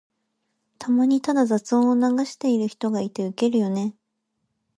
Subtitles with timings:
[0.79, 3.93] たまにただ雑音を流してる人がいてウケるよね。